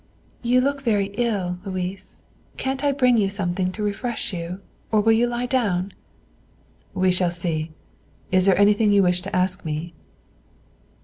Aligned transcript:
"You 0.41 0.61
look 0.61 0.81
very 0.81 1.11
ill, 1.13 1.59
Louis; 1.63 2.17
can't 2.57 2.83
I 2.83 2.91
bring 2.91 3.17
you 3.17 3.29
something 3.29 3.71
to 3.73 3.83
refresh 3.83 4.33
you, 4.33 4.59
or 4.91 4.99
will 5.01 5.11
you 5.11 5.27
lie 5.27 5.45
down?" 5.45 5.93
"We 6.95 7.11
shall 7.11 7.29
see; 7.29 7.69
is 8.31 8.47
there 8.47 8.57
anything 8.57 8.91
you 8.91 9.03
wish 9.03 9.21
to 9.21 9.35
ask 9.35 9.63
me? 9.63 9.93